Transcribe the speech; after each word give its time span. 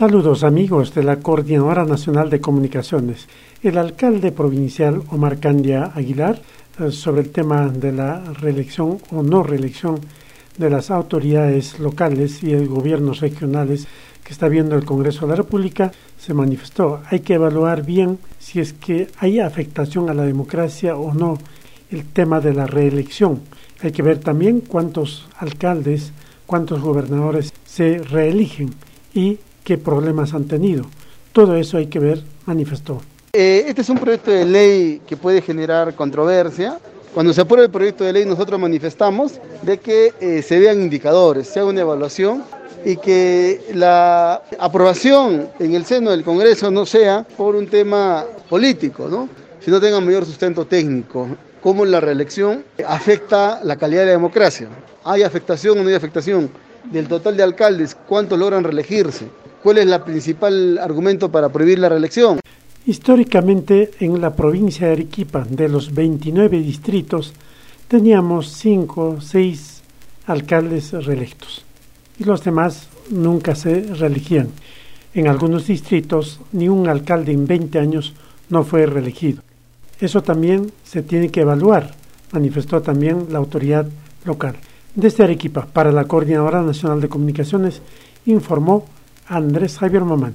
Saludos 0.00 0.44
amigos 0.44 0.94
de 0.94 1.02
la 1.02 1.16
Coordinadora 1.16 1.84
Nacional 1.84 2.30
de 2.30 2.40
Comunicaciones. 2.40 3.28
El 3.62 3.76
alcalde 3.76 4.32
provincial 4.32 5.02
Omar 5.10 5.38
Candia 5.38 5.92
Aguilar 5.94 6.40
eh, 6.78 6.90
sobre 6.90 7.20
el 7.20 7.28
tema 7.28 7.68
de 7.68 7.92
la 7.92 8.24
reelección 8.32 8.96
o 9.10 9.22
no 9.22 9.42
reelección 9.42 10.00
de 10.56 10.70
las 10.70 10.90
autoridades 10.90 11.78
locales 11.78 12.42
y 12.42 12.52
el 12.52 12.66
gobiernos 12.66 13.20
regionales 13.20 13.86
que 14.24 14.32
está 14.32 14.48
viendo 14.48 14.74
el 14.74 14.86
Congreso 14.86 15.26
de 15.26 15.32
la 15.32 15.36
República 15.36 15.92
se 16.18 16.32
manifestó. 16.32 17.02
Hay 17.10 17.20
que 17.20 17.34
evaluar 17.34 17.84
bien 17.84 18.18
si 18.38 18.58
es 18.58 18.72
que 18.72 19.08
hay 19.18 19.38
afectación 19.38 20.08
a 20.08 20.14
la 20.14 20.24
democracia 20.24 20.96
o 20.96 21.12
no 21.12 21.36
el 21.90 22.06
tema 22.06 22.40
de 22.40 22.54
la 22.54 22.66
reelección. 22.66 23.42
Hay 23.82 23.92
que 23.92 24.02
ver 24.02 24.16
también 24.16 24.62
cuántos 24.62 25.28
alcaldes, 25.36 26.14
cuántos 26.46 26.80
gobernadores 26.80 27.52
se 27.66 27.98
reeligen 27.98 28.70
y 29.12 29.40
qué 29.70 29.78
problemas 29.78 30.34
han 30.34 30.46
tenido. 30.48 30.84
Todo 31.32 31.54
eso 31.54 31.76
hay 31.76 31.86
que 31.86 32.00
ver, 32.00 32.24
manifestó. 32.44 33.00
Eh, 33.32 33.66
este 33.68 33.82
es 33.82 33.88
un 33.88 33.98
proyecto 33.98 34.32
de 34.32 34.44
ley 34.44 35.00
que 35.06 35.16
puede 35.16 35.40
generar 35.42 35.94
controversia. 35.94 36.76
Cuando 37.14 37.32
se 37.32 37.42
apruebe 37.42 37.66
el 37.66 37.70
proyecto 37.70 38.02
de 38.02 38.12
ley 38.12 38.24
nosotros 38.24 38.58
manifestamos 38.58 39.34
de 39.62 39.78
que 39.78 40.12
eh, 40.20 40.42
se 40.42 40.58
vean 40.58 40.82
indicadores, 40.82 41.46
se 41.46 41.60
haga 41.60 41.68
una 41.68 41.82
evaluación 41.82 42.42
y 42.84 42.96
que 42.96 43.60
la 43.72 44.42
aprobación 44.58 45.48
en 45.60 45.72
el 45.76 45.84
seno 45.84 46.10
del 46.10 46.24
Congreso 46.24 46.68
no 46.72 46.84
sea 46.84 47.24
por 47.36 47.54
un 47.54 47.68
tema 47.68 48.24
político, 48.48 49.06
¿no? 49.08 49.28
sino 49.60 49.80
tenga 49.80 50.00
mayor 50.00 50.26
sustento 50.26 50.64
técnico, 50.64 51.28
cómo 51.62 51.84
la 51.84 52.00
reelección 52.00 52.64
afecta 52.84 53.60
la 53.62 53.76
calidad 53.76 54.00
de 54.00 54.06
la 54.06 54.12
democracia. 54.14 54.66
¿Hay 55.04 55.22
afectación 55.22 55.78
o 55.78 55.82
no 55.84 55.90
hay 55.90 55.94
afectación? 55.94 56.50
Del 56.90 57.06
total 57.06 57.36
de 57.36 57.44
alcaldes, 57.44 57.96
¿cuántos 58.08 58.36
logran 58.36 58.64
reelegirse? 58.64 59.26
¿Cuál 59.62 59.76
es 59.76 59.86
el 59.86 60.00
principal 60.00 60.78
argumento 60.78 61.30
para 61.30 61.50
prohibir 61.50 61.78
la 61.80 61.90
reelección? 61.90 62.40
Históricamente, 62.86 63.90
en 64.00 64.18
la 64.18 64.34
provincia 64.34 64.86
de 64.86 64.94
Arequipa, 64.94 65.46
de 65.48 65.68
los 65.68 65.92
29 65.92 66.60
distritos, 66.60 67.34
teníamos 67.86 68.48
5 68.52 69.02
o 69.02 69.20
6 69.20 69.82
alcaldes 70.26 70.92
reelectos 71.04 71.66
y 72.18 72.24
los 72.24 72.42
demás 72.42 72.88
nunca 73.10 73.54
se 73.54 73.82
reelegían. 73.82 74.48
En 75.12 75.28
algunos 75.28 75.66
distritos, 75.66 76.40
ni 76.52 76.70
un 76.70 76.88
alcalde 76.88 77.32
en 77.32 77.46
20 77.46 77.78
años 77.78 78.14
no 78.48 78.64
fue 78.64 78.86
reelegido. 78.86 79.42
Eso 80.00 80.22
también 80.22 80.72
se 80.84 81.02
tiene 81.02 81.28
que 81.28 81.42
evaluar, 81.42 81.94
manifestó 82.32 82.80
también 82.80 83.26
la 83.30 83.38
autoridad 83.38 83.86
local. 84.24 84.56
Desde 84.94 85.24
Arequipa, 85.24 85.66
para 85.66 85.92
la 85.92 86.06
Coordinadora 86.06 86.62
Nacional 86.62 87.02
de 87.02 87.10
Comunicaciones, 87.10 87.82
informó 88.24 88.86
Andrés 89.30 89.78
Javier 89.78 90.04
Mamani. 90.04 90.34